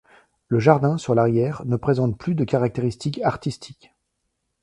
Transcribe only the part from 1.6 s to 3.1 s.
ne présente plus de caractère